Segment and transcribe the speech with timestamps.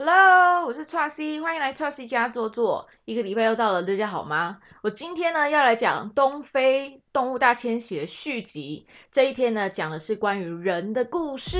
[0.00, 2.86] Hello，我是 Tracy，欢迎来 Tracy 家坐坐。
[3.04, 4.58] 一个礼拜又到了，大家好吗？
[4.80, 8.86] 我今天呢要来讲东非动物大迁徙的续集。
[9.10, 11.58] 这一天呢讲的是关于人的故事。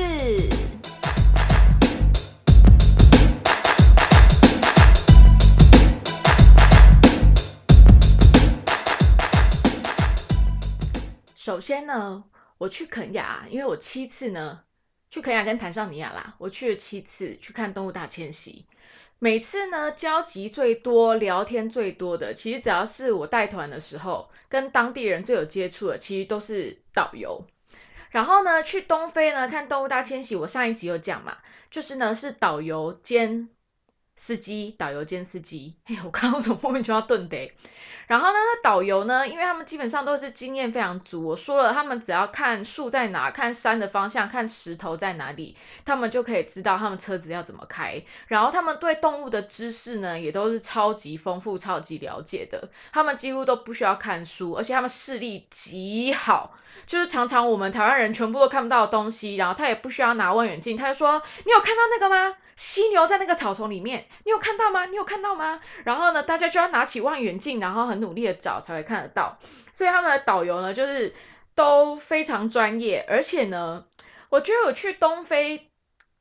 [11.34, 12.22] 首先呢，
[12.58, 14.60] 我去肯亚，因为我七次呢
[15.10, 18.66] 去肯亚跟坦桑尼亚啦，我去了七次去看动物大迁徙。
[19.18, 27.44] 每次呢交集最多、聊天最多的，其实只要是我带团的时候，跟当地人最有接触的，其实都是导游。
[28.10, 31.36] 然后呢，去东非呢看动物大迁徙，我上一集有讲嘛，
[31.70, 33.48] 就是呢是导游兼。
[34.18, 37.50] 司机、导游兼司机， 哎，我刚刚从莫名其妙顿的。
[38.08, 41.22] 然后呢，那导游呢，因为他们基本上都是经验非常足。
[41.22, 48.02] 我说了，他们只要看树在哪，看山的方向，看石头在哪里，他们就可以知道他们车子要怎么开。
[48.26, 52.68] 然后他们对动物的知识呢，也都是超级丰富、超级了解的。
[52.92, 56.54] 他们几乎都不需要看书，而且他们视力极好，
[56.86, 64.84] 就是常常我们台湾人全部都看不到的东西，然后他也不需要拿望远镜，他就说：“你有看到那个吗？”犀牛在那个草丛里面，你有看到吗？
[64.86, 65.60] 你有看到吗？
[65.84, 69.38] 然后呢，大家就要拿起望远镜，然后很努力的找，才会看得到。
[69.72, 71.14] 所以他们的导游呢，就是
[71.54, 73.06] 都非常专业。
[73.08, 73.86] 而且呢，
[74.28, 75.70] 我觉得我去东非，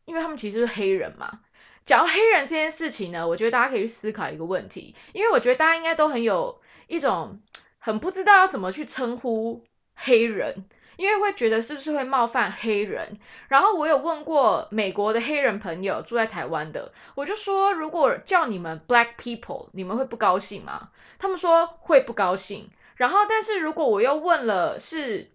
[0.06, 1.40] 因为他们其实是黑人嘛。
[1.86, 7.42] 讲到黑人这件事情呢，我觉得大家可以去思考一个问题，因为我觉得大家应该都很有一种
[7.80, 10.68] 很不知道要怎么去称呼黑人。
[10.98, 13.18] 因为会觉得是不是会冒犯黑人，
[13.48, 20.90] 然后我有问过美国的黑人朋友住在台湾的，我就说如果叫你们 Black people，你们会不高兴吗？
[21.20, 22.70] 他们说会不高兴。
[22.96, 25.32] 然后，但是如果我又问了是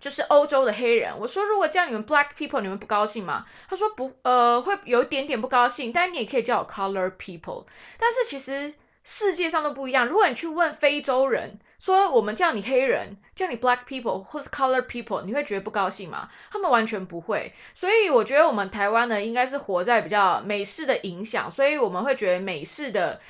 [0.00, 3.44] 就是欧洲的黑人，我说如果叫你们 Black people，你们不高兴吗？
[3.68, 7.66] 他说不，呃，会有一点点不高兴，但你也可以叫我 Color people。
[7.98, 11.60] 但是其实世界上都不一样，如果你去问非洲人。
[11.78, 16.28] 说我们叫你黑人，叫你 black people 或是 color people，你会觉得不高兴吗？
[16.50, 17.52] 他们完全不会。
[17.74, 23.20] 所以我觉得我们台湾呢，应该是活在比较美式的影响，所以我们会觉得美式的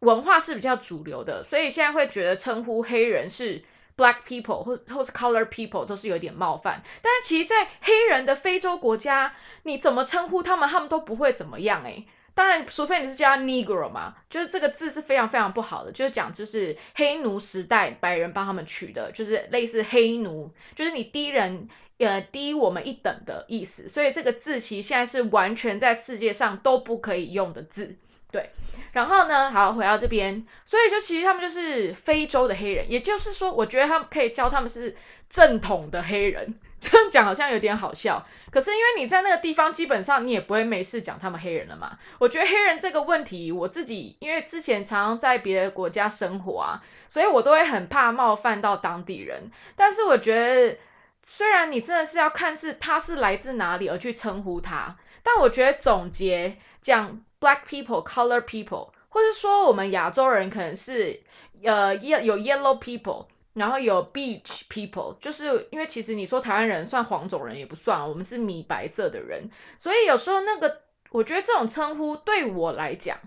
[0.00, 3.64] 文化是比较主流的，所以现在会觉得称呼黑人是
[3.96, 6.80] black people 或或是 color people 都是有点冒犯。
[7.02, 12.06] 但是其实，在黑人的非洲国家，你怎么称呼他们，他们都不会怎么样诶。
[12.38, 21.66] 当然，除非你是叫 Negro 嘛，就是这个字是非常非常不好的，就是讲就是黑奴时代白人帮他们取的，就是类似黑奴，就是你低人
[21.98, 23.88] 呃低我们一等的意思。
[23.88, 27.96] 所以这个字其实现在是完全在世界上都不可以用的字。
[28.30, 28.50] 对，
[28.92, 34.96] 然后呢，好回到这边，所以就其实他们就是非洲的黑人，也就是说，我觉得他们可以教他们是
[35.28, 36.54] 正统的黑人。
[36.80, 41.98] 这样讲好像有点好笑，可是因为你在那个地方，基本上你也不会没事讲他们黑人了嘛。
[42.20, 49.50] 我觉得黑人这个问题，我自己因为之前常常在别的国家生活啊，所以我都会很怕冒犯到当地人。
[49.74, 50.78] 但是我觉得，
[51.20, 61.20] 虽然你真的是要看是他是来自哪里而去称呼他，但我觉得总结讲 black people、color people，或者说我们亚洲人可能是
[61.64, 63.26] 呃有 yellow people。
[63.58, 73.18] 然后有 beach people，就是因为其实你说台湾人算黄种人也不算，我们是米白色的人，所以有时候那个我觉得这种称呼对我来讲，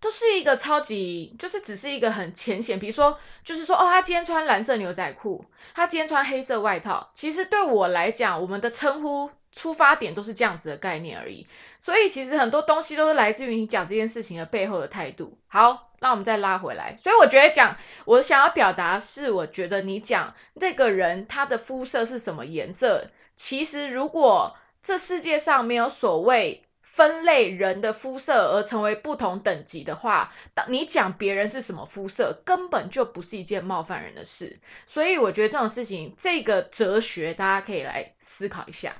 [0.00, 5.44] 都是一个超级，就是只是一个很浅显，比如说就是说哦，他今天穿蓝色牛仔裤，
[5.74, 9.30] 他今天穿黑色外套，其实对我来讲，我们的称呼。
[9.54, 11.46] 出发点都是这样子的概念而已，
[11.78, 15.36] 所以其实很多东西都是来自于你讲这件事情的背后的态度。
[15.46, 34.60] 好，那我们再拉回来，所以我觉得讲我想要表达是，我觉得你讲这个人他的肤色是什么颜色，其实如果这世界上没有所谓分类人的肤色而成为不同等级的话，当你讲别人是什么肤色，根本就不是一件冒犯人的事。
[34.84, 38.96] 所以我觉得这种事情，这个哲学大家可以来思考一下。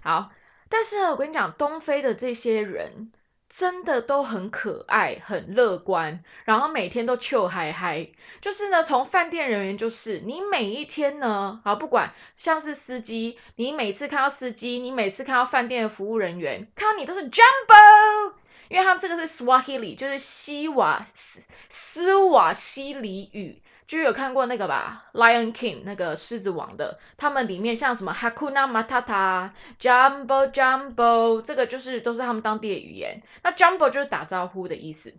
[0.00, 0.30] 好，
[0.68, 3.12] 但是我跟你讲，东非的这些人
[3.54, 8.08] 真的都很可爱、很乐观，然后每天都笑嗨嗨。
[8.40, 18.32] 就是呢，从饭店人员，就是你每一天呢，好不管像是司机，你每次看到司机，你每次看到饭店的服务人员，看到你都是 Jumbo，
[18.70, 23.60] 因为他们这个是 Swahili，就是西瓦斯斯瓦西里语。
[23.86, 33.22] 就有看过那个吧，《Lion King》那个狮子王的，他们里面像什么 Hakuna Matata、Jumbo Jumbo，这个就是都是他们当地的语言。
[33.42, 35.14] 那 Jumbo 就是打招呼的意思。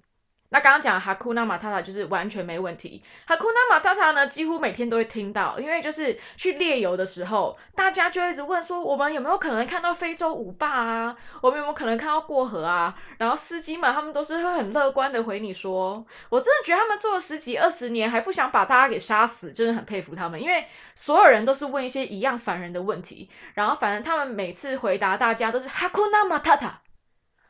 [0.53, 3.03] 那刚刚讲哈库纳马塔塔就是完全没问题。
[3.25, 11.17] 哈库纳马塔塔呢，几乎每天都会听到，因为就是去猎游的时候，大家就一直问说，我们有没有可能看到非洲舞霸啊？
[11.41, 12.95] 我们有没有可能看到过河啊？
[13.17, 26.81] 然后司机们他们都是会很乐观的回你说，我真的觉得他们做了十几二十年，还不想把大家给杀死，真的很佩服他们，因为所有人都是问一些一样烦人的问题，然后反正他们每次回答大家都是哈库纳马塔塔，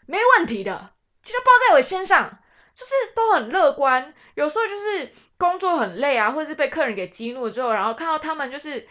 [0.06, 0.92] 没问题的，
[1.22, 2.40] 就包在我身上。
[2.76, 8.88] 就是都很乐观，有时候就是工作很累啊，或者是被客人给激怒之后，然后看到他们就是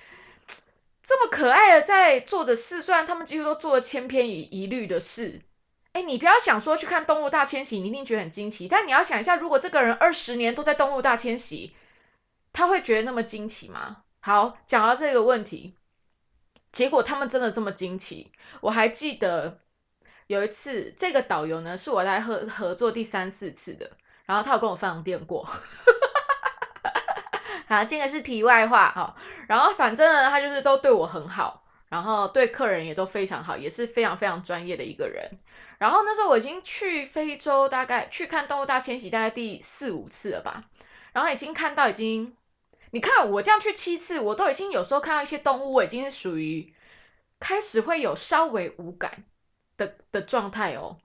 [1.03, 5.43] 这么可爱的在做着事，虽然他们几乎都做了千篇一一律的事。
[5.95, 11.75] 哎，你不要想说去看动物大迁徙，你一定觉得很惊奇，但你要想一下，如果这个人二十年都在动物大迁徙，
[12.53, 14.05] 他会觉得那么惊奇吗？
[14.21, 15.75] 好，讲到这个问题，
[16.71, 18.31] 结果他们真的这么惊奇，
[18.61, 19.59] 我还记得。
[20.27, 23.91] 有一次，这个导游呢是我在合合作第三四次的，
[24.25, 25.45] 然后他有跟我放电过，
[27.69, 29.15] 好，这个是题外话哈。
[29.49, 35.39] 然后反正呢，他就是都对我很好，然后对客人也都非常好，也是非常非常专业的一个人。
[35.79, 40.65] 然后那时候我已经去非洲，大概去看动物大迁徙，大概第四五次了吧。
[41.13, 42.37] 然后已经看到已经，
[42.93, 46.73] 你看我这样去七次，我都已经有时候看到一些动物，我已经是属于
[47.41, 49.25] 开始会有稍微无感。
[49.87, 50.97] 的的状态哦，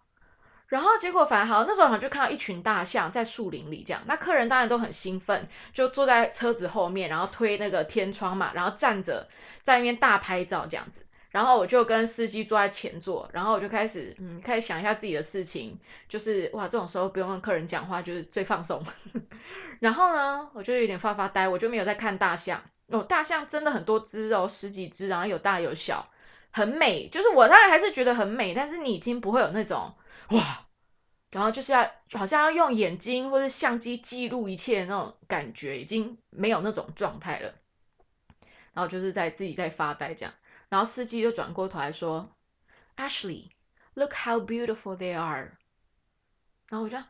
[0.67, 9.27] 然后结果反而好，那时候好像就看到一群大象在树林里这样，那客人当然都很兴奋，就坐在车子后面，然后推那个天窗嘛，然后站着
[9.63, 15.79] 在那边大拍照这样子，然后我就跟司机坐在前座，然后我就开始嗯开始想一下自己的事情，
[16.09, 18.83] 就是哇这种时候不用跟客人讲话就是最放松，
[19.79, 26.05] 然后呢我就有点发发呆，我就没有在看大象，哦大象真的很多只哦十几只，然后有大有小。
[26.57, 29.93] 很美，就是我当然还是觉得很美，但是你已经不会有那种
[30.29, 30.65] 哇，
[31.29, 37.53] 然后就是要好像要用眼睛或者相机记录一切那种感觉，已经没有那种状态了。
[38.73, 40.33] 然后就是在自己在发呆这样，
[40.69, 42.29] 然后司机就转过头来说
[42.95, 45.57] ：“Ashley，look how beautiful they are。”
[46.69, 47.05] 然后我这样，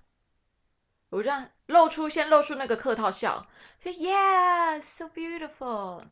[1.09, 3.47] 我这样露出先露出那个客套笑，
[3.79, 6.03] 说：“Yeah，so beautiful。”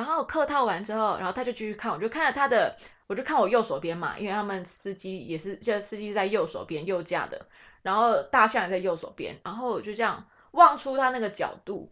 [0.00, 2.74] 然后客套完之后，然后他就继续看，我就看着他的，
[3.06, 7.46] 我就看我右手边嘛，因为他们司机也是，现在司机在右手边右驾的，
[7.82, 11.90] 然后大象也在右手边，然后我就这样望出他那个角度，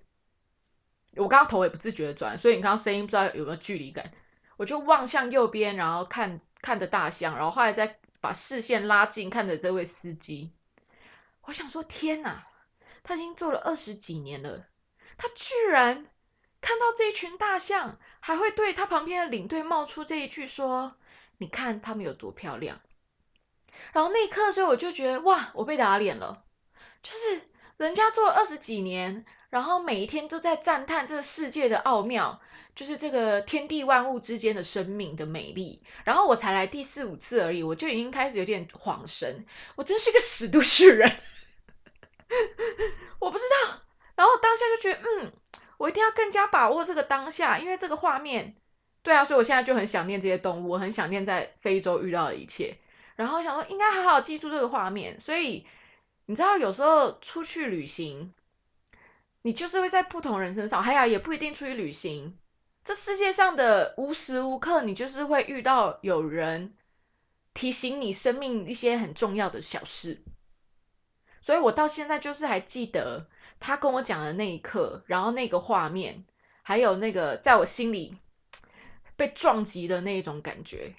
[1.16, 4.10] 我刚刚头也不自觉的转，所以你刚刚声音不知道有没有距离感，
[4.56, 10.54] 我就望向右边，然后看看着大象，然后后来再把视线拉近，看着这位司机，
[11.42, 12.46] 我想说天哪，
[13.02, 14.64] 他已经做了二十几年了，
[15.18, 16.06] 他居然。
[16.60, 20.96] 看到这一群大象，还会对他旁边的领队冒出这一句说
[21.38, 22.80] ：“你看他们有多漂亮。”
[23.94, 26.44] 然后那一刻，之后我就觉得哇，我被打脸了。
[27.02, 32.40] 就是人家做了二十几年，然后每一天都在赞叹这个世界的奥妙，
[32.74, 35.84] 就是这个天地万物之间的生命的美丽。
[36.04, 39.46] 然后我才来第四五次而已，我就已经开始有点恍神。
[39.76, 41.16] 我真是个死都市人，
[43.20, 43.80] 我不知道。
[44.16, 45.32] 然后当下就觉得，嗯。
[45.78, 48.56] 我一定要更加把握这个当下，因为这个画面，
[49.02, 52.76] 对啊，所以我现在就很想念这些动物，我很想念在非洲遇到的一切，
[53.14, 55.18] 然后想说应该好好记住这个画面。
[55.20, 55.64] 所以
[56.26, 58.34] 你知道，有时候出去旅行，
[59.42, 62.36] 你就是会在不同人身上，还有也不一定出去旅行，
[62.82, 66.74] 这世界上的无时无刻，你就是会遇到有人
[67.54, 70.22] 提醒你生命一些很重要的小事。
[71.40, 73.28] 所以我到现在就是还记得。
[73.60, 76.24] 他跟我讲的那一刻，然后那个画面，
[76.62, 78.16] 还有那个在我心里
[79.16, 80.94] 被撞击的那一种感觉，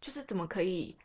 [0.00, 0.96] 就是怎么可以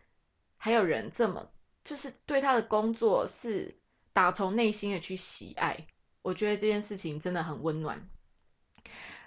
[0.57, 1.51] 还有人这么
[1.83, 3.79] 就是对他的工作是
[4.13, 5.87] 打从内心的去喜爱？
[6.21, 8.07] 我觉得这件事情真的很温暖。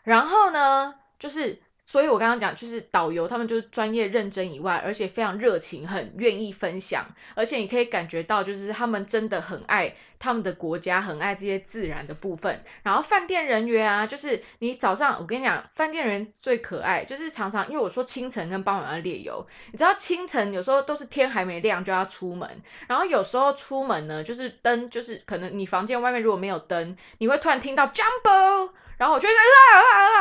[0.03, 1.63] 然后呢，就是。
[1.85, 12.64] 所以，我刚刚讲，就是导游他们就是专业认真以外，而且非常热情，很愿意分享，而且你可以感觉到，就是他们真的很爱他们的国家，很爱这些自然的部分。
[12.83, 28.71] 然后，饭店人员啊，就是你早上，我跟你讲，饭店人最可爱，就是常常因为我说清晨跟傍晚要猎游，你知道清晨有时候都是天还没亮就要出门，然后有时候出门呢，就是灯，就是可能你房间外面如果没有灯，你会突然听到 jumbo。
[28.97, 29.33] 然后我就啊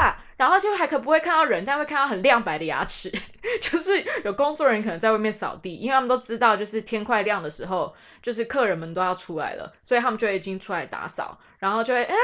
[0.01, 0.17] 啊啊！
[0.35, 3.11] 然后就还可不会看到人，但会看到很亮白的牙齿，
[3.61, 12.15] 就是有工作人员可能在外面扫地，因为他们都知道，就是天快亮的时候，就是客人们都要出来了，所以他们就已经出来打扫，然后就会哎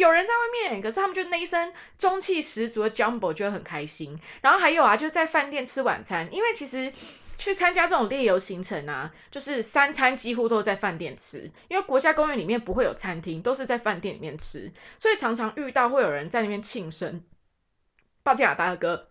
[0.00, 4.18] 有人在外面，可是他们就那一身中气十足的 Jumbo 就会很开心。
[4.40, 6.92] 然后还有啊，就在饭店吃晚餐，因为其实
[7.38, 17.22] 去参加这种猎游行程啊，就是三餐几乎都在饭店吃，因为国家公园里面不会有餐厅，都是在饭店里面吃，所以常常遇到会有人在那边庆生。
[18.24, 19.08] 抱歉啊，大哥，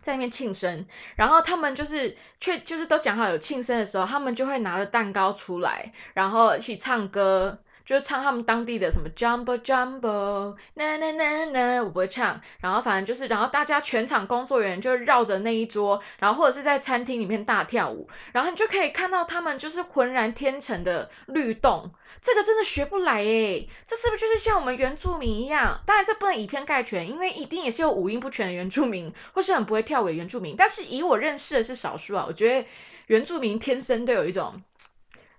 [0.00, 7.58] 在那边庆生，然后他们就是却就是都讲好有庆生的时候，他们就会拿着蛋糕出来，然后一起唱歌。
[7.86, 12.40] 就是唱他们当地的什么 Jumbo Jumbo，呐呐呐呐，我不会唱。
[12.60, 21.92] 然后反正就是，然后大家全场工作人员就绕着那一桌，然后或者是在餐厅里面大跳舞，然后你就可以看到他们就是浑然天成的律动。
[22.20, 25.80] 这个真的学不来诶，这是不是就是像我们原住民一样？
[25.86, 30.56] 当然这不能以偏概全，因为一定也是有五音不全的原住民，或是很不会跳舞的原住民。
[30.56, 32.66] 但是以我认识的是少数啊，我觉得
[33.06, 34.60] 原住民天生都有一种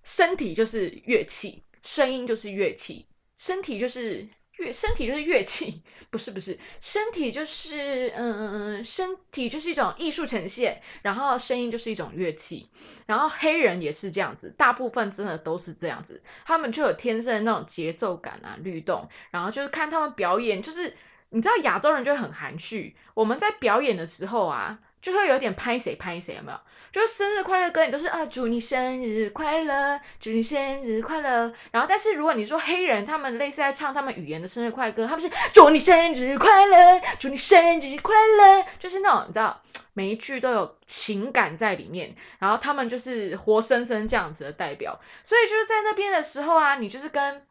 [0.02, 1.62] 身体就是乐器。
[1.88, 4.28] 声音就是乐器，身体就是
[4.58, 12.70] 乐，身体就是乐器，不是不是，身体就是嗯嗯嗯，身体就是一种艺术呈现，然后声音就是一种乐器，
[13.06, 20.94] 然后黑人也是这样子，大部分真的都是这样子，他们就有天生的那种节奏感啊，律动，然后就是看他们表演，就是
[21.30, 24.80] 你知道亚洲人就很含蓄，我们在表演的时候啊。
[25.02, 26.60] 就会有点拍谁拍谁，有没有？
[26.92, 31.54] 就是生日快乐歌，你都是啊，祝你生日快乐，祝你生日快乐。
[31.72, 39.62] 然后，但是如果你说黑人，他们类似在唱他们语言的生日快歌，他们是祝你生日快乐，祝你生日快乐，就是那种你知道，
[39.94, 42.16] 每一句都有情感在里面。
[42.40, 45.00] 然后他们就是活生生这样子的代表。
[45.24, 47.46] 所以就是在那边的时候啊，你就是跟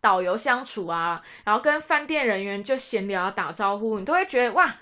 [0.00, 4.76] 导游相处啊，然后跟饭店人员就闲聊打招呼，你都会觉得哇。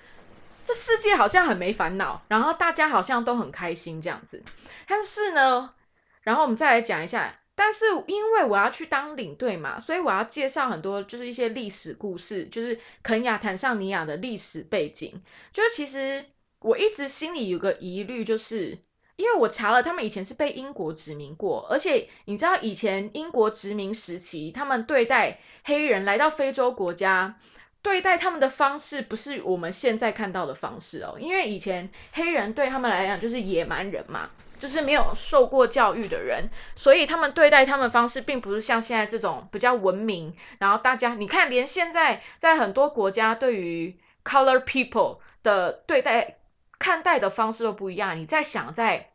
[0.64, 4.42] 这世界好像很没烦恼，然后大家好像都很开心这样子。
[4.88, 5.74] 但是呢，
[6.22, 15.22] 然后我们再来讲一下，但是因为我要去当领队嘛，所以我要介绍很多就是一些历史故事，就是肯亚、坦桑尼亚的历史背景。
[15.52, 16.24] 就是其实
[16.60, 18.78] 我一直心里有个疑虑，就是
[19.16, 27.38] 因为我查了，他们以前是被英国殖民过，而且你知道以前英国殖民时期，他们对待黑人来到非洲国家。
[27.84, 40.34] 对待他们的方式不是我们现在看到的方式哦，因为以前黑人对他们来讲就是野蛮人嘛，就是没有受过教育的人，所以他们对待他们方式并不是像现在这种比较文明。
[40.58, 46.38] 然后大家你看，连现在在很多国家对于 color people 的对待
[46.78, 48.18] 看待的方式都不一样。
[48.18, 49.10] 你在想在。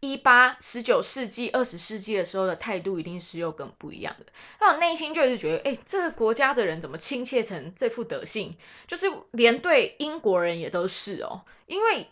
[0.00, 4.26] 一八十九世纪、二十世纪的时候的态度一定是又更不一样的。
[4.60, 8.56] 那我内心就是觉得，哎，这个国家的人怎么亲切成这副德性？
[8.86, 12.08] 就是连对英国人也都是哦，因为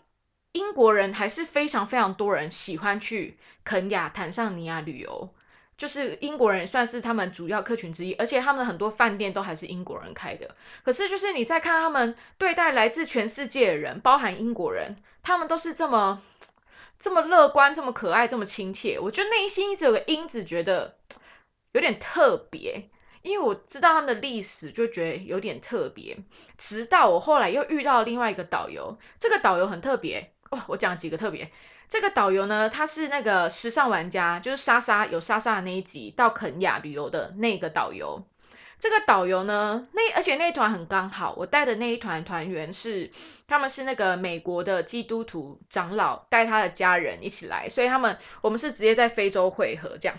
[0.51, 5.29] 英国人还是非常非常多人喜欢去肯亚、坦桑尼亚旅游，
[5.77, 10.55] 就是英国人算是他们主要客群之一，而且他们的很多饭店都还是英国人开的。
[10.83, 16.21] 可是，就是你在看他们对待来自全世界的人，包含英国人，他们都是这么。
[16.99, 20.95] 这么乐观，这么可爱，这么亲切，我就内心一直有个因子，觉得
[21.73, 22.89] 有点特别。
[23.21, 26.15] 因为我知道他们的历史，就觉得有点特别。
[26.59, 30.61] 直到我后来又遇到另外一个导游，这个导游很特别哦。
[30.67, 31.51] 我讲几个特别，
[31.89, 38.23] 这个导游呢，他是那个时尚玩家，就是莎莎有莎莎的那一集到肯亚旅游的那个导游。
[38.77, 43.09] 这个导游呢，那而且那一团很刚好，我带的那一团团员是，
[43.47, 50.17] 他们是那个美国的基督徒长老带他的家人一起来，所以他们我们是直接在非洲汇合这样，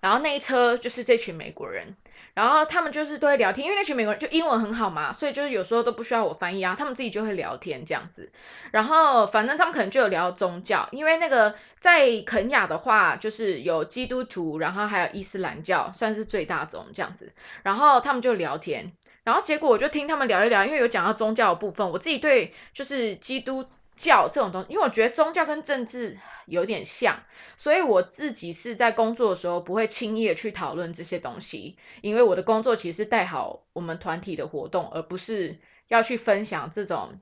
[0.00, 1.94] 然后那一车就是这群美国人。
[2.34, 8.30] 然后他们就是都会聊天，因为那群美国人就英文很好嘛，所以就是有时候都不需要我翻译啊，他们自己就会聊天这样子。
[8.70, 17.30] 然后反正他们可能就有聊宗教，因为那个在肯雅的话，就是有基督徒，然后还有伊斯兰教，算是最大宗这样子。
[17.62, 18.92] 然后他们就聊天，
[19.24, 26.16] 然后结果我就听他们聊一聊，因为有讲到宗教的部分，我自己对就是基督教这种东西，因为我觉得宗教跟政治。
[26.46, 27.22] 有点像，
[27.56, 35.58] 所以我自己是在工作的时候不会轻易的去讨论这些东西，因为我的工作其实是带好我们团体的活动，而不是
[35.88, 37.12] 要去分享这种，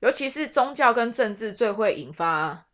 [0.00, 2.66] 尤其是宗教跟政治最会引发，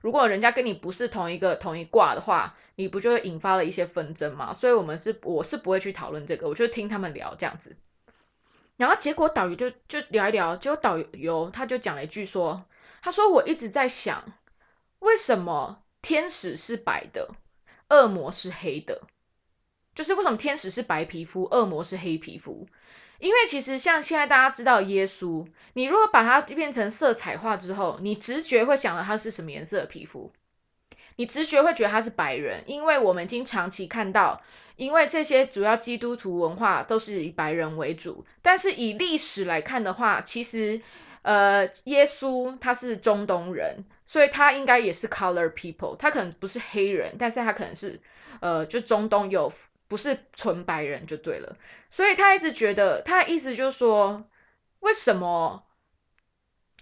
[0.00, 4.52] 如果人家跟你不是同一个同一卦的话，你不就会引发了一些纷争嘛？
[4.52, 7.76] 所以我们是我是不会去讨论这个，我就听他们聊这样子，
[8.76, 12.64] 然后结果导游就就聊一聊，结果导游他就讲了一句说，
[13.02, 14.32] 他说我一直在想。
[15.00, 17.30] 为什么天使是白的，
[17.88, 19.02] 恶魔是黑的？
[19.94, 22.68] 就是为什么天使是白皮肤，恶魔是黑皮肤？
[23.18, 30.32] 因为其实像现在大家知道耶稣，你如果把它变成色彩化之后，你直觉会想到他是什么颜色的皮肤？
[31.16, 34.42] 你直觉会觉得他是白人，因为我们经长期看到，
[34.76, 40.80] 因为这些主要基督徒文化都是以白人为主，但是以历史来看的话，其实。
[41.28, 48.00] 呃，耶稣他是中东人，所以他应该也是 color people，他可能不是黑人，但是他可能是
[48.40, 49.52] 呃，就中东有
[49.88, 51.54] 不是纯白人就对了。
[51.90, 54.24] 所以他一直觉得，他的意思就是说，
[54.80, 55.66] 为什么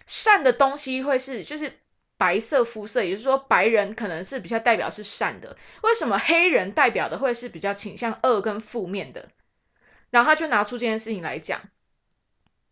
[0.06, 1.80] 善的东西会是就是
[2.16, 9.28] 白色肤色，也就是说白人可能是比较代表是善的，为什么黑人代表的会是比较倾向恶跟负面的？
[10.10, 11.60] 然后他就拿出这件事情来讲。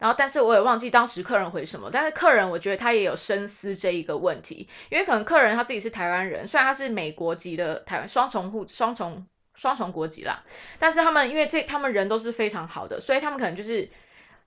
[0.04, 1.88] 然后，但是我也忘记当时客人回什么。
[1.90, 10.44] 但是客人，我觉得他也有深思这一个问题，因为可能客人他自己是台湾人，虽然他是美国籍的台湾双重户双重双重国籍啦，
[10.78, 13.88] 但是他们因为这他们人都是非常好的，所以他们可能就是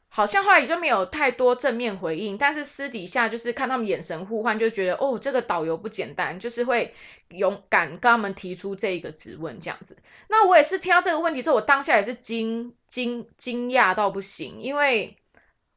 [0.10, 6.94] 好像后来也就没有太多正面回应，但是私底下就是看他们眼神互换，就觉得哦，这个导游不简单，就是会
[7.30, 9.98] 勇敢跟他们提出这一个质问这样子。
[10.28, 15.18] 那我也是听到这个问题之后，我当下也是惊惊惊讶到不行，因为。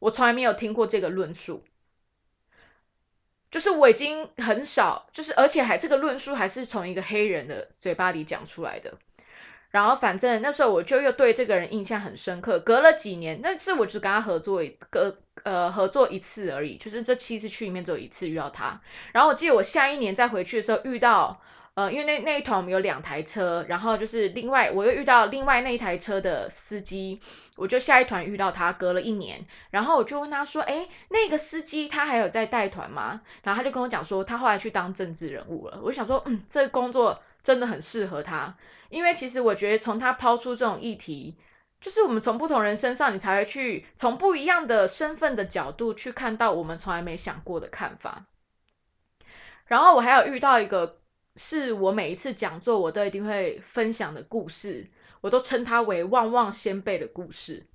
[0.00, 1.62] 我从来没有听过这个论述，
[3.50, 8.92] 就是我已经很少，就是而且还这个论述还是从一个黑人的嘴巴里讲出来的。
[9.70, 12.58] 然后反正那时候我就又对这个人印象很深刻。
[12.58, 18.80] 隔了几年，那次我只跟他合作一个呃合作一次而已，就是这七次去里面只有一次遇到他。
[19.12, 21.40] 然后我记得我下一年再回去的时候遇到。
[21.80, 27.18] 呃，因为那那一团我们有两台车，然后就是另外我又遇到另外那一台车的司机，
[27.56, 35.80] 我就下一团遇到他，隔了一年，然后我就问他说：“哎，那个司机他还有在带团吗？”然后他就跟我讲说，他后来去当政治人物了。
[35.82, 38.54] 我想说，嗯，这个工作真的很适合他，
[38.90, 41.38] 因为其实我觉得从他抛出这种议题，
[41.80, 48.26] 就是我们从不同人身上，你才会去从不一样的身份的角度去看到我们从来没想过的看法。
[49.64, 50.99] 然后我还有遇到一个。
[51.42, 54.86] 是我每一次讲座我都一定会分享的故事，
[55.22, 57.66] 我都称它为“旺旺先辈”的故事。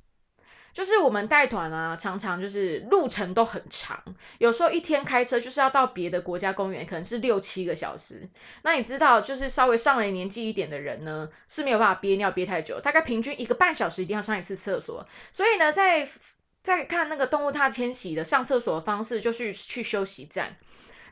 [0.72, 4.03] 就是我们带团啊，常常就是路程都很长，
[4.38, 8.29] 有时候一天开车就是要到别的国家公园，可能是六七个小时。
[8.62, 15.07] 那你知道，就是稍微上了年纪一点的人呢，是没有办法憋尿憋太久，大概平均一个半小时一定要上一次厕所。
[15.31, 16.07] 所以呢，在
[16.62, 20.57] 在看那个动物踏迁徙的上厕所的方式，就是去休息站。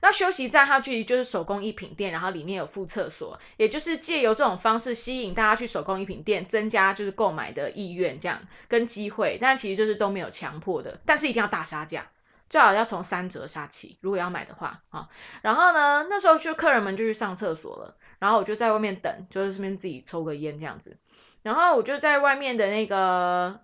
[0.03, 8.37] 那休息站它距离就是手工艺品店，然后里面有附厕所，也就是借由这种方式吸引大家去手工艺品店，增加就是购买的意愿，这样
[8.67, 9.37] 跟机会。
[9.41, 12.05] 但其实就是都没有强迫的，但是一定要大杀价，
[12.49, 13.97] 最好要从三折杀起。
[14.01, 15.07] 如果要买的话啊，
[15.41, 20.97] 然后呢，那时候就客人们就去上厕所了，然后我就在外面等，就是顺便自己抽个烟这样子，
[21.43, 23.61] 然后我就在外面的那个。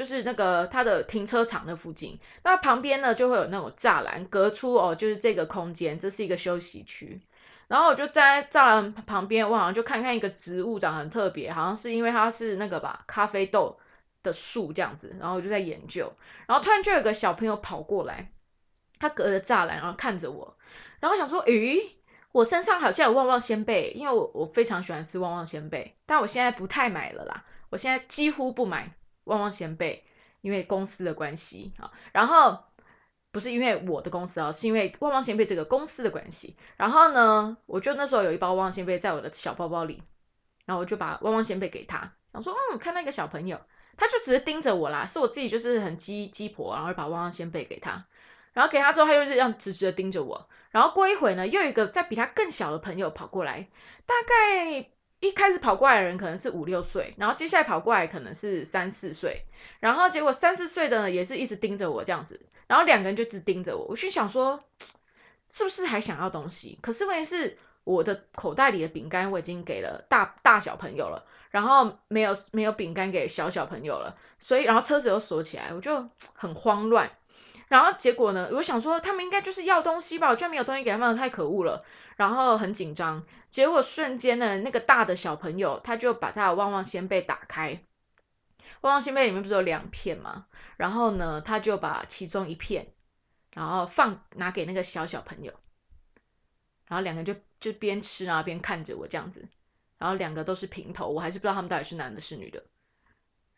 [0.00, 7.20] 就是那个它的停车场那附近，那旁边呢就会有那种栅栏隔出哦，就是这个空间，这是一个休息区。
[7.68, 13.78] 然后我就在栅栏旁边，我好像就看看一个植物长得很特别，好像是因为它是那个吧，咖啡豆
[14.22, 15.14] 的树这样子。
[15.20, 16.10] 然后我就在研究，
[16.46, 18.32] 然后突然就有个小朋友跑过来，
[18.98, 20.56] 他隔着栅栏然后看着我，
[21.00, 21.78] 然后想说，诶，
[22.32, 28.94] 我身上好像有旺旺仙贝，因为我我非常喜欢吃旺旺仙贝，但我现在不太买了啦，我现在几乎不买。
[29.24, 30.04] 旺旺仙贝，
[30.40, 32.58] 因为公司的关系啊，然后
[33.30, 36.56] 不是因为我的公司啊，是因为旺旺仙贝这个公司的关系。
[36.76, 40.02] 然后呢，我就那时候有一包旺旺仙贝在我的小包包里，
[40.66, 43.60] 然后我就把旺旺仙贝给他，想说嗯，看那个小朋友，
[43.96, 48.06] 他就只是盯着我啦，是我自己就是很鸡鸡婆，然后把旺旺仙贝给他，
[48.52, 50.48] 然后给他之后，他就这样直直的盯着我。
[50.70, 53.68] 然后过一会呢，又一个在比他更小的朋友跑过来，
[54.06, 54.90] 大概。
[55.20, 59.44] 一开始跑过来的人可能是五六岁，然后接下来跑过来可能是三四岁，
[59.78, 64.58] 然后结果三四岁的呢也是一直盯着我这样子，然后两个人就直盯着我，我就想说，
[65.50, 66.78] 是不是还想要东西？
[66.80, 77.10] 可是问题是，我的口袋里的饼干我已经给了大大小朋友了，然后没有没有饼干给小小朋友了，所以然后车子又锁起来，我就 很慌乱。
[77.68, 81.84] 然后结果呢，我想说他们应该就是要东西吧，我居然没有东西给他们，太可恶了。
[82.20, 87.82] 然后很紧张，结果瞬间呢，那个大的小朋友他就把他的旺旺仙贝打开，
[88.82, 90.46] 旺旺仙贝里面不是有两片吗？
[90.76, 92.92] 然后呢，他就把其中一片，
[93.54, 95.54] 然后放拿给那个小小朋友，
[96.88, 99.48] 然后两个就就边吃啊边看着我这样子，
[99.96, 102.62] 然后两个都是平头，我还是不知道他们到底是男的是女的。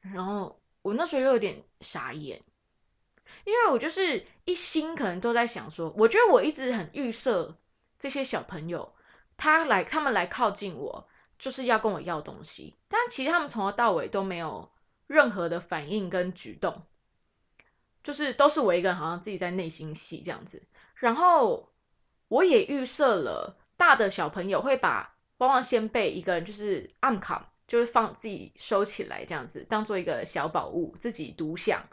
[0.02, 2.40] 然后我那时候又有点傻眼，
[3.44, 7.58] 因为我就是一心可能都在想说，我觉得我一直很预设。
[8.02, 8.96] 这些小朋友，
[9.36, 12.76] 他来，他们来靠近我，就是要跟我要东西。
[12.88, 14.72] 但其实他们从头到尾都没有
[15.06, 16.82] 任何的反应跟举动，
[18.02, 20.66] 就是都是我一个人，好像自己在内心戏这样子。
[20.96, 21.72] 然后
[22.26, 31.86] 我也预设了大的小朋友会把旺旺仙贝一个人就是暗卡，就是放自己收起来这样子，当做一个小宝物，自己独享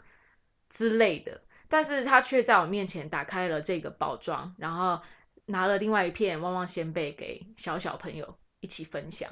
[0.68, 1.40] 之类的。
[1.68, 5.00] 但是他却在我面前打开了这个包装，然后
[5.50, 9.30] 拿了另外一片旺旺仙贝给小小朋友一起分享。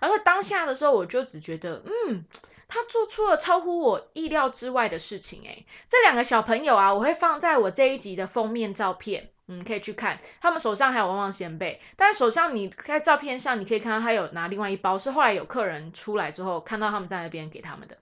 [0.00, 2.24] 而在当下的时候，我就只觉得，嗯，
[2.66, 5.42] 他做出了超乎我意料之外的事情。
[5.42, 10.18] 诶，这两个小朋友啊，我会放在我这一集的封面照片，嗯，可以去看。
[10.40, 17.98] 他们手上还有旺旺仙贝，但手上你在照片上你可以看到他有拿另外一包，是后来有客人出来之后看到他们在那边给他们的。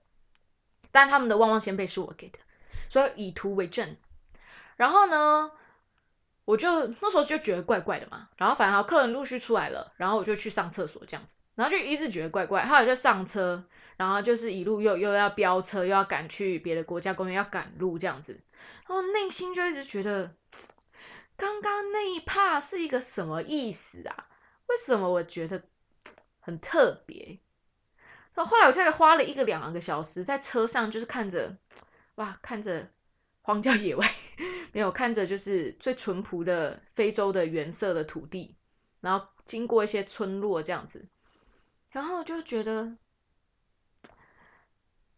[0.91, 2.39] 但他们的旺旺仙贝是我给的，
[2.89, 3.97] 所以以图为证。
[4.77, 5.51] 然后呢，
[6.45, 8.29] 我就那时候就觉得怪怪的嘛。
[8.37, 11.35] 然后反正客人陆续出来了，然后我就去上厕所这样子。
[11.55, 13.63] 然后就一直觉得怪怪，后来就上车，
[13.97, 18.41] 然后就是一路又又要飙车，又要赶去别的国家公园，要赶路这样子。
[18.87, 20.33] 然后内心就一直觉得，
[21.35, 24.27] 刚刚那一趴是一个什么意思啊？
[24.67, 25.63] 为什么我觉得
[26.39, 27.39] 很特别？
[28.33, 31.57] 然后后来我大概花了一个两个小时在车上，就是看着，
[32.15, 32.89] 哇，看着
[33.41, 34.15] 荒郊野外，
[34.71, 38.55] 没有看着就是最淳朴的非洲的原色的土地，
[38.99, 41.09] 然后经过一些村落这样子。
[41.89, 42.97] 然后就觉得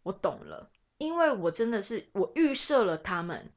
[0.02, 3.54] 我懂了，因为我真的是我预设了他们，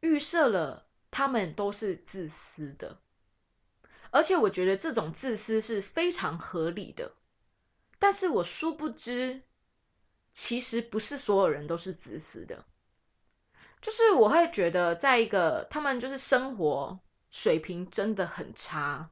[0.00, 3.00] 预设了他们都是自私的，
[4.10, 7.16] 而且我觉得这种自私是非常合理的。
[7.98, 9.42] 但是我殊不知，
[10.32, 12.64] 其实不是所有人都是自私的，
[13.86, 16.98] 就是我会觉得，在一个他们就是生活
[17.30, 19.08] 水平真的很差。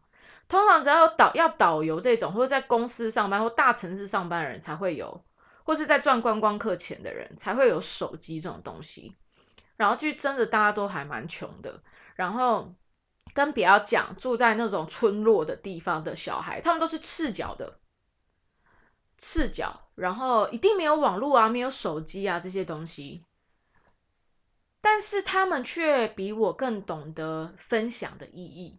[0.49, 5.25] 通常只要导要导游这种，或者在公司上班或大城市上班的人才会有，
[5.63, 9.15] 或是在赚观光客钱的人才会有手机这种东西。
[9.77, 11.81] 然后就真的大家都还蛮穷的。
[12.17, 12.75] 然后
[13.33, 17.79] 跟比较讲，住在那种村落的地方的小孩，他们都是赤脚的，
[19.19, 23.25] 赤脚，然后一定没有网络啊，没有手机啊这些东西。
[24.85, 28.79] 但是他们却比我更懂得分享的意义。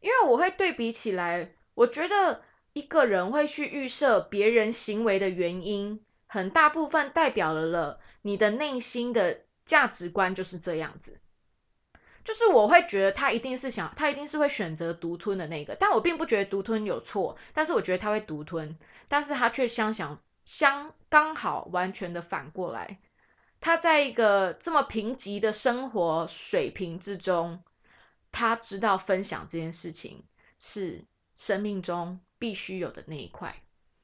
[0.00, 2.42] 因为我会对比起来，我觉得
[2.74, 11.18] 一个人会去预设别人行为的原因，很大部分代表了了你的内心的价值观就是这样子。
[12.22, 22.98] 就是我会觉得他一定是想，他一定是会选择独吞的那个，但我并不觉得独吞有错，但是我觉得他会独吞，但是他却相想相刚好完全的反过来，
[23.60, 27.62] 他在一个这么贫瘠的生活水平之中。
[28.30, 30.22] 他知道分享这件事情
[30.60, 31.02] 是
[31.34, 33.62] 生命中必须有的那一块，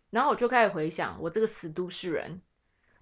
[0.08, 2.40] 然后我就开始回想，我这个死都市人，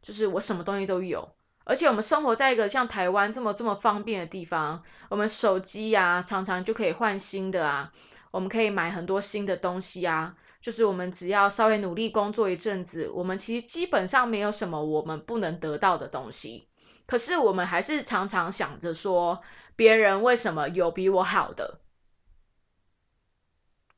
[0.03, 7.93] 就是我什么东西都有，而且我们生活在一个像台湾这么这么方便的地方，我们手机呀常常就可以换新的啊，
[8.33, 16.68] 我们可以买很多新的东西啊，就是我们只要稍微努力工作一阵子，我们其实基本上没有什么我们不能得到的东西。
[17.05, 19.42] 可是我们还是常常想着说，
[19.75, 21.81] 别人为什么有比我好的，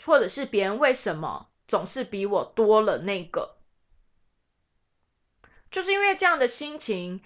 [0.02, 3.58] 或者是别人为什么总是比我多了那个，
[5.70, 7.22] 就是因为这样的心情，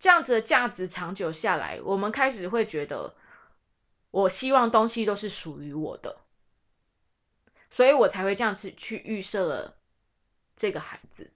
[0.00, 3.14] 这样子的价值长久下来，我们开始会觉得，
[4.10, 6.18] 我希望东西都是属于我的，
[7.70, 9.78] 所以我才会这样子去预设了
[10.56, 11.32] 这个孩子。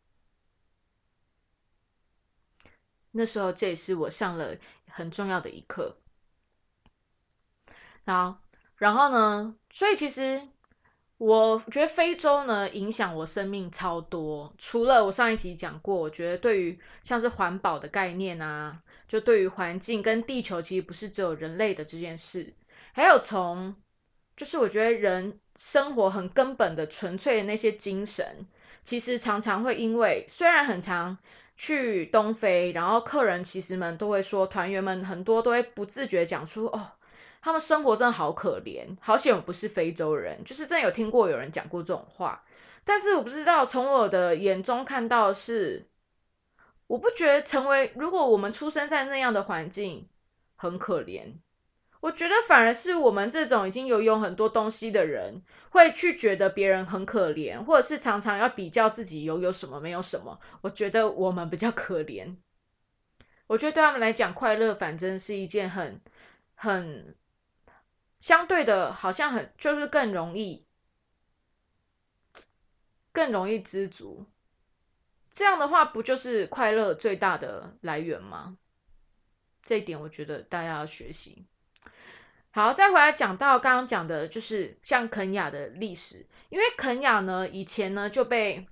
[3.12, 4.56] 那时候，这也是我上了
[4.88, 5.96] 很重要的一课。
[8.04, 8.42] 好，
[8.76, 9.56] 然后呢？
[9.70, 10.48] 所以其实
[11.16, 14.52] 我觉得非洲呢，影响我生命超多。
[14.58, 22.54] 除了我上一集讲过，我觉得对于像是环保的概念啊，就对于环境跟地球，其实不是只有人类的这件事。
[22.92, 23.76] 还有从，
[24.36, 28.46] 就是我觉得人生活很根本的、纯粹的那些精神，
[28.82, 31.18] 其实常常会因为虽然很长。
[31.56, 36.90] 去东非，然后客人其实们都会说，团员们很多都会不自觉讲出哦，
[37.40, 42.44] 他们生活真的好可怜，好险我不是非洲人，就是真的有听过有人讲过这种话，
[42.82, 45.86] 但是我不知道从我的眼中看到是，
[46.88, 50.08] 我不觉得成为如果我们出生在那样的环境
[50.56, 51.34] 很可怜。
[52.04, 60.38] 我觉得反而是我们这种已经拥有很多东西的人，会去觉得别人很可怜，或者是常常要比较自己拥有什么没有什么。
[60.60, 62.36] 我觉得我们比较可怜。
[63.46, 65.98] 我觉得对他们来讲，快乐反正是一件很
[66.54, 67.16] 很
[68.18, 70.66] 相对的，好像很就是更容易
[73.12, 74.26] 更容易知足。
[75.30, 78.58] 这样的话，不就是快乐最大的来源吗？
[79.62, 81.46] 这一点，我觉得大家要学习。
[82.50, 88.66] 好，再回来讲到刚刚讲的，就是像肯雅的历史，因为肯雅呢以前呢就被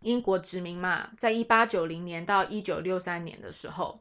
[0.00, 4.00] 英国殖民嘛，在一八九零年到一九六三年的时候，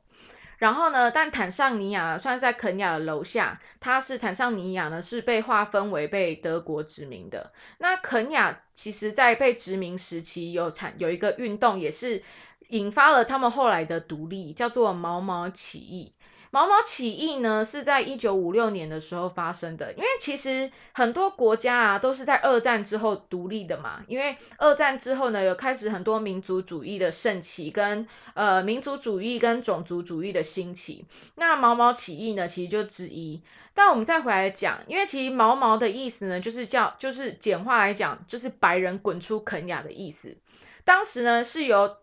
[0.58, 7.54] 然后呢，但坦桑尼亚算是在肯亚的楼下，它是坦桑尼亚呢是被划分为被德国殖民的。
[7.78, 12.24] 那肯亚其实在被殖民时期有产有一个运动，也是
[12.70, 16.14] 引发了他们后来的独立，叫做毛毛起义。
[16.52, 19.94] 毛毛起义呢，是在一九五六年的时候发生的。
[19.94, 24.04] 因为其实很多国家啊，都是在二战之后独立的嘛。
[24.08, 31.06] 因为二战之后呢，有开始很多民族主义的盛起，跟呃民族主义跟种族主义的兴起。
[31.36, 33.44] 那毛毛起义呢，其实就之一。
[33.76, 40.36] 但我们再回来讲，因为其实毛毛的意思呢，就是叫就是简化来讲，就是白人滚出肯雅的意思。
[40.84, 41.98] 当时呢，是由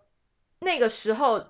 [0.61, 1.47] 那个时候。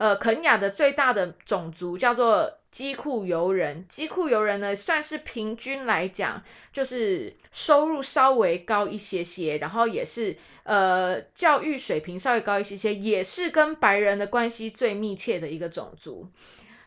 [0.00, 3.84] 呃，肯雅的最大的种族叫做基库尤人。
[3.86, 16.30] 基库尤人呢，算是平均来讲，就是收入稍微高一些些，然后也是呃教育水平稍微高一些些，也是跟白人的关系最密切的一个种族。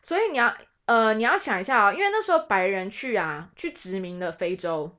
[0.01, 0.51] 所以你要
[0.87, 4.97] 呃你要想一下啊，因为那时候白人去啊去殖民了非洲。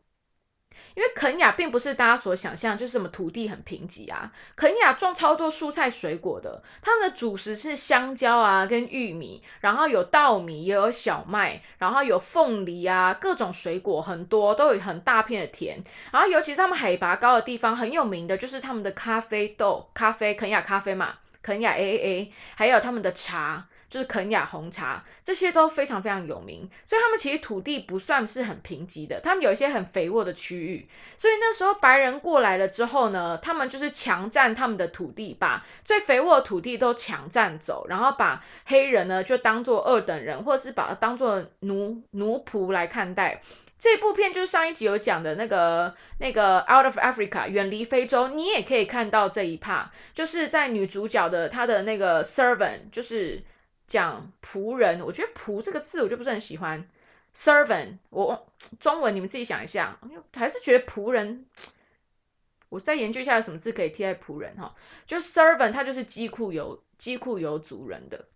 [0.94, 4.32] 因为肯雅并不是大家所想象，就是什么土地很贫瘠啊。
[4.56, 15.82] 肯雅种超多蔬菜水果的，他们的主食是香蕉啊，跟玉米，然后有稻米，也有小麦，然后有凤梨啊，各种水果很多，都有很大片的田。
[16.12, 23.66] 然后尤其是他们海拔高的地方，很有名的就是他们的咖啡豆，咖啡肯雅咖啡嘛，肯雅 A A A，还有他们的茶。
[23.94, 30.88] 就是肯雅红茶，这些都非常非常有名，所以他们其实土地不算是很贫瘠的，他们有一些很肥沃的区域。
[31.16, 43.42] 所以那时候白人过来了之后呢，他们就是强占他们的土地，把最肥沃的土地都强占走，然后把黑人呢就当做二等人，或者是把它当做奴奴仆来看待。
[43.78, 53.40] 这部片就是上一集有讲的那个那个 Out of Africa 远离非洲，你也可以看到这一 part，就是在女主角的她的那个 servant 就是。
[53.86, 56.88] 讲仆人，我觉得“仆”这个字我就不是很喜欢。
[57.34, 58.46] servant，我
[58.78, 59.98] 中文你们自己想一下，
[60.34, 61.46] 还是觉得仆人。
[62.68, 64.74] 我再研究一下有什么字可以替代仆人哈，
[65.06, 68.26] 就 servant，它就是机库有机库有主人的。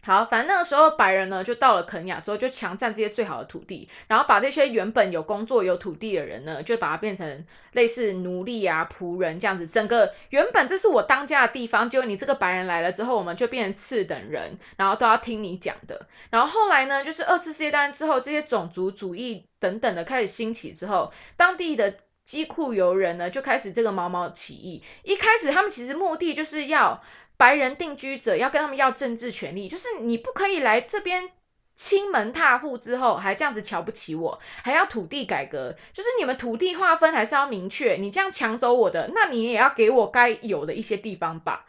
[0.00, 9.66] 好，反正那个时候白人呢，就到了肯亚之后，就强占这些最好的土地，然后把那些原本有工作有土地的人呢，就把它变成类似奴隶啊、仆人这样子。
[9.66, 16.06] 整个原本这是我当家的地方，结果你这个白人来了之后，我们就变成次等人，然后都要听你讲的。
[16.30, 24.82] 然后后来呢，就是二次世界大战之后，这些种族主义等等的开始兴起之后，当地的机库游人呢，就开始这个毛毛起义。
[25.02, 27.02] 一开始他们其实目的就是要。
[27.38, 31.30] 白人定居者要跟他们要政治权利，就是你不可以来这边
[31.74, 37.94] 亲门踏户之后还这样子瞧不起我，还要土地改革，就是你们土地划分还是要明确。
[37.94, 41.64] 你这样抢走我的，那你也要给我该有的一些地方吧。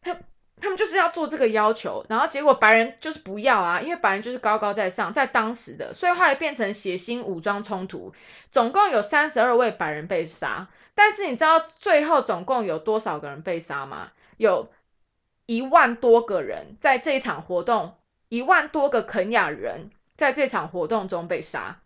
[0.00, 0.16] 他
[0.58, 8.14] 他们就是要做这个要求，然后结果白人就是不要啊，因为白人就是高高在上，在当时的，所以后来变成血腥武装冲突，
[8.52, 10.68] 总共有三十二位白人被杀。
[10.94, 14.12] 但是你知道最后总共有多少个人被杀吗？
[14.36, 14.68] 有。
[15.50, 17.96] 一万多个人在这一场活动，
[18.28, 21.80] 一万多个肯雅人在这场活动中被杀，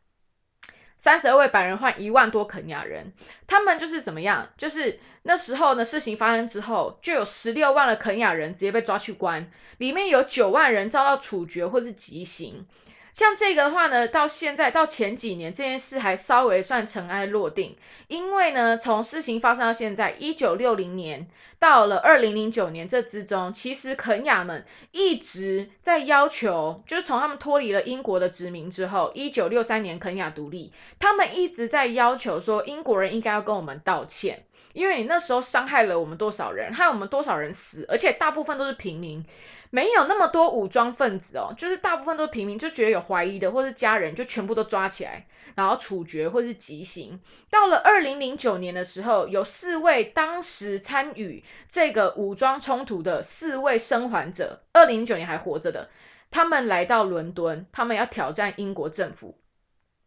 [0.98, 3.10] 三十二位白人换一万多肯雅人，
[3.46, 4.50] 他们就是怎么样？
[4.58, 12.66] 就是那时候呢，事情发生之后，就有十六万的肯雅人直接被抓去关，里面有九万人遭到处决或是极刑。
[13.14, 17.76] 像这个的话呢，到现在到前几年这件事还稍微算尘埃落定，
[18.08, 21.28] 因为呢，从事情发生到现在，一九六零年
[21.60, 34.44] 到了二零零九年这之中，其实肯雅们一直在要求，就是从他们脱离了英国的殖民之后，一九六三年肯雅独立，他们一直在要求说，英国人应该要跟我们道歉。
[34.74, 39.24] 因为你那时候伤害了我们多少人，害我们多少人死，而且大部分都是平民，
[39.70, 47.20] 没有那么多武装分子哦，就是大部分都是平民，就觉得有怀疑的或是家人，就全部都抓起来，然后处决或是极刑。
[47.48, 55.88] 到了二零零九年的时候，有四位当时参与这个武装冲突的四位生还者，二零零九年还活着的，
[56.32, 59.38] 他们来到伦敦，他们要挑战英国政府。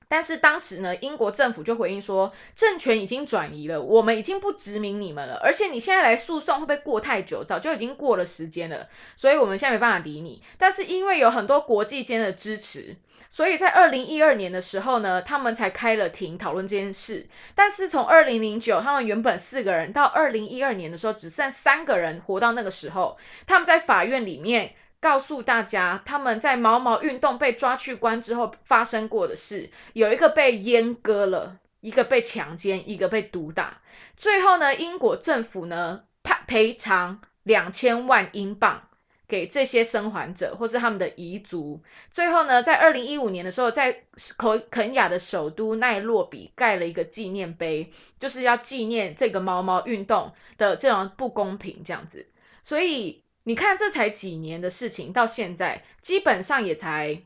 [0.09, 7.43] 但是当时呢，英国政府就回应说，政权已经转移了，我们已经不殖民你们了，而且你现在来诉讼会不会过太久？
[7.43, 10.41] 早就已经过了时间了，所以我们现在没办法理你。
[10.57, 12.95] 但是因为有很多国际间的支持，
[13.27, 17.27] 所以在二零一二年的时候呢，他们才开了庭讨论这件事。
[17.53, 24.73] 但是从二零零九，他们原本四个人，到二零一二年的时候只剩三个人活到那个时候，他们在法院里面。
[24.99, 33.81] 告诉大家，他们在毛毛运动被抓去关之后发生过的事，有一个被阉割了，一个被强奸，一个被毒打。
[34.15, 38.89] 最后呢，英国政府呢判赔偿两千万英镑
[39.27, 41.81] 给这些生还者或是他们的遗族。
[42.09, 44.03] 最后呢，在二零一五年的时候，在
[44.37, 52.25] 肯肯雅的首都奈洛比盖了一个纪念碑，就是要纪念这个毛毛运动的这种不公平这样子。
[52.63, 57.21] 所以你看，这才几年的事情，到现在基本上也才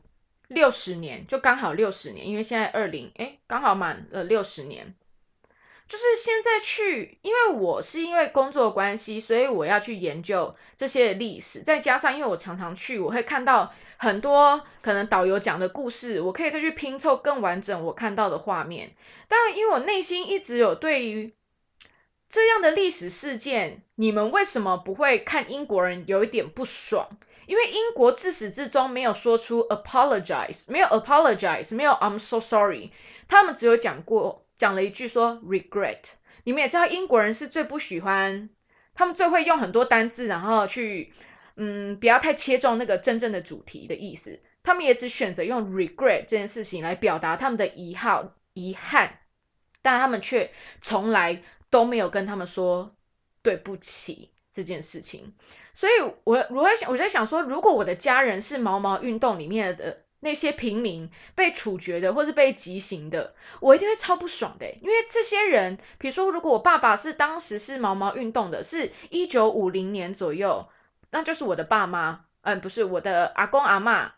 [0.46, 4.94] 六十年，就刚好六十年，因为现在二零哎，刚好满了六十年。
[5.88, 11.60] 就是现在去，因为我是因为工作关系，所以我要去研究这些历史。
[11.62, 18.94] 再加上，因为我常常去，我会看到很多可能导游讲的故事，我可以再去拼凑更完整我看到的画面。
[19.26, 21.34] 但因为我内心一直有对于
[22.28, 27.08] 这样的历史事件，你们为什么不会看英国人有一点不爽？
[27.46, 32.90] 因为英国自始至终没有说出 apologize，没有 apologize，没有 I'm so sorry，
[33.28, 34.44] 他们只有讲过。
[34.56, 36.00] 讲了一句说 regret，
[36.42, 38.50] 你们也知道英国人是最不喜欢，
[38.92, 41.12] 他们最会用很多单字，然后去
[41.54, 49.20] 嗯不要太切中那个真正的主题的意思，他们也只选择用 regret 这件事情来表达他们的遗憾遗憾，
[49.80, 52.96] 但他们却从来都没有跟他们说
[53.42, 55.34] 对不起这件事情，
[55.72, 55.92] 所以
[56.24, 60.02] 我我在想我在想说，如果我的家人是毛毛运动里面的。
[60.24, 64.70] 那些平民被处决的，或是被极刑的，我一定会超不爽的。
[64.80, 70.68] 因为这些人，比如说，如果我爸爸是当时是毛毛运动的，是一九五零年左右，
[71.10, 74.12] 那就是我的爸妈，嗯，不是我的阿公阿妈，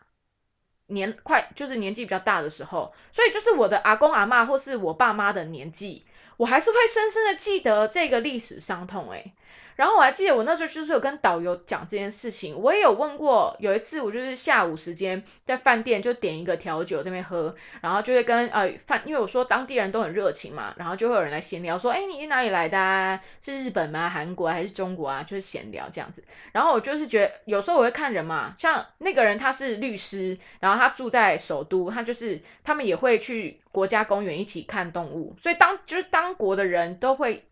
[0.85, 6.05] 年快就是年纪比较大的时候，所以就是我的阿公阿妈或是我爸妈的年纪，
[6.37, 9.33] 我还是会深深的记得这个历史伤痛，诶
[9.75, 13.55] 然后我还记得我那时候就是有跟导游讲这件事情，我也有问过。
[13.59, 23.19] 有一次我就是下午时间在饭店就点一个调酒这边喝，然后就会跟呃饭，因为我说当地人都很热情嘛，然后就会有人来闲聊说，哎，你是哪里来的？
[23.41, 24.07] 是日本吗？
[24.09, 25.23] 韩国还是中国啊？
[25.23, 26.23] 就是闲聊这样子。
[26.51, 37.45] 然后我就是觉得有时候我会看人嘛，像那个人他是律师，然后他住在首都，他就是他们也会去国家公园一起看动物，所以当就是当国的人都会。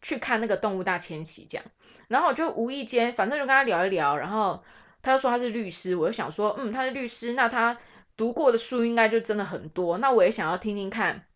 [0.00, 1.64] 去看那个动物大迁徙，这样，
[2.06, 4.62] 然后我就无意间，反正就跟他聊一聊，然后
[5.02, 7.76] 他就说他是律师，我就想说，嗯，他是律师，那他
[8.16, 11.26] 读过的书应该就真的很多，那我也想要听听看，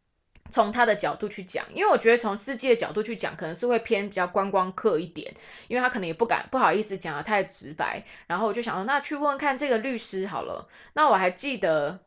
[0.50, 5.34] 从他的角度去讲，因为我觉得从世界的角度去讲，可能是会偏比较观光客一点，
[5.68, 12.00] 因为他可能也不敢不好意思讲的太直白，然后我就想说，那去问问看这个律师好了，那我还记得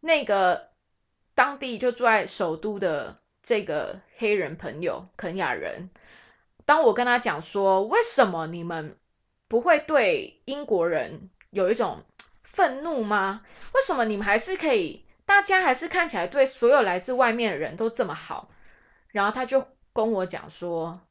[0.00, 0.70] 那个
[1.34, 3.23] 当地就住在首都的。
[3.44, 5.90] 这个黑人朋友肯雅人，
[6.64, 8.96] 当我跟他讲说，为什么你们
[9.48, 12.02] 不会对英国人有一种
[12.42, 13.44] 愤怒吗？
[13.74, 18.48] 为什么你们还是可以，大家还是看起来对所有来自外面的人都这么好？
[19.08, 21.02] 然后他就跟我讲说，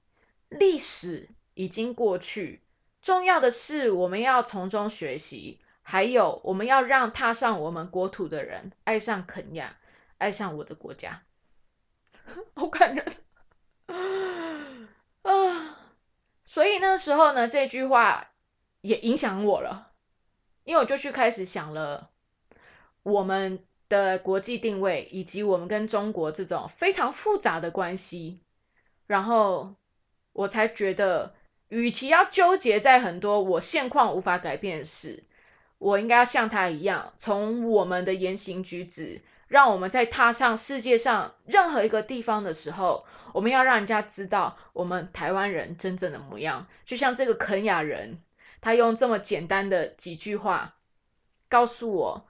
[0.50, 2.64] 历史已经过去，
[3.00, 9.78] 重要的是我们要从中学习，还有我们要让踏上我们国土的人爱上肯雅，
[10.18, 11.22] 爱上我的国家。
[12.56, 13.06] 好感人
[15.24, 15.80] 啊！
[16.46, 18.32] 所以那时候呢，这句话
[18.82, 19.92] 也影响我了，
[20.64, 22.12] 因为我就去开始想了
[23.02, 28.42] 我们的国际定位，以及我们跟中国这种非常复杂的关系，
[29.08, 29.76] 然后
[30.32, 31.34] 我才觉得，
[31.70, 35.24] 与其要纠结在很多我现况无法改变的事，
[35.78, 39.22] 我应该要像他一样，从我们的言行举止。
[39.48, 46.68] 让我们在踏上世界上任何一个地方的时候，我们要让人家知道我们台湾人真正的模样。
[46.86, 48.22] 就像这个肯雅人，
[48.62, 50.76] 他用这么简单的几句话
[51.50, 52.28] 告诉我，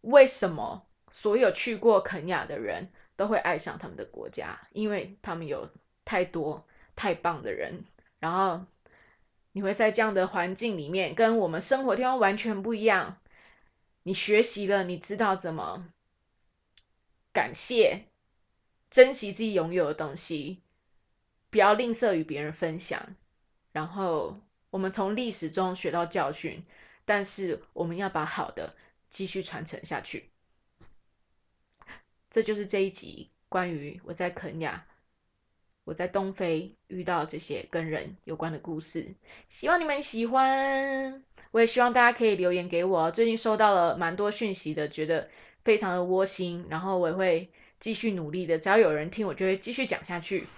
[0.00, 5.68] 为什么所有去过肯雅的人都会爱上他们的国家，因为他们有
[6.04, 7.84] 太多太棒的人。
[8.18, 8.64] 然后
[9.52, 13.18] 你会在这样的环境里面，跟我们生活地方完全不一样。
[14.04, 15.88] 你学习了，你知道怎么
[17.32, 18.06] 感谢、
[18.90, 20.60] 珍惜自己拥有的东西，
[21.50, 23.14] 不要吝啬与别人分享。
[23.70, 26.64] 然后我们从历史中学到教训，
[27.04, 28.74] 但是我们要把好的
[29.08, 30.28] 继续传承下去。
[32.30, 34.86] 这就是这一集关于我在肯亚、
[35.84, 39.14] 我在东非遇到这些跟人有关的故事。
[39.48, 41.31] 希望你们喜欢。
[41.52, 45.28] 我也希望大家可以留言给我，最近收到了蛮多讯息的，觉得
[45.62, 50.48] 非常的窝心，然后我也会继续努力的，只要有人听，我就会继续讲下去。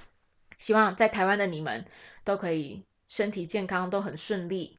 [0.57, 1.85] 希望在台湾的你们
[2.23, 4.79] 都可以身体健康，都很顺利。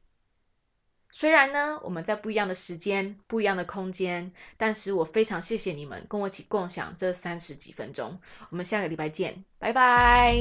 [1.10, 8.18] 虽然呢，我们在不一样的时间、不一样的空间，但是我非常谢谢你们跟我一起共享这三十几分钟。
[8.50, 10.34] 我们下个礼拜见，拜拜。